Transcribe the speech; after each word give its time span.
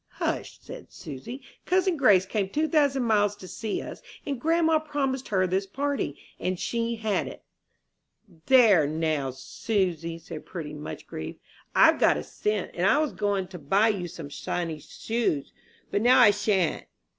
"Hush," 0.13 0.57
said 0.59 0.91
Susy. 0.91 1.43
"Cousin 1.63 1.95
Grace 1.95 2.25
came 2.25 2.49
two 2.49 2.67
thousand 2.67 3.03
miles 3.03 3.35
to 3.35 3.47
see 3.47 3.83
us, 3.83 4.01
and 4.25 4.41
grandma 4.41 4.79
promised 4.79 5.27
her 5.27 5.45
this 5.45 5.67
party, 5.67 6.17
and 6.39 6.57
she 6.59 6.95
had 6.95 7.27
it." 7.27 7.43
"There, 8.47 8.87
now, 8.87 9.29
Susy," 9.29 10.17
said 10.17 10.43
Prudy, 10.43 10.73
much 10.73 11.05
grieved, 11.05 11.39
"I've 11.75 11.99
got 11.99 12.17
a 12.17 12.23
cent, 12.23 12.71
and 12.73 12.87
I 12.87 12.97
was 12.97 13.13
goin' 13.13 13.47
to 13.49 13.59
buy 13.59 13.89
you 13.89 14.07
some 14.07 14.29
shiny 14.29 14.79
shoes, 14.79 15.53
but 15.91 16.01
now 16.01 16.17
I 16.19 16.31
shan't." 16.31 16.87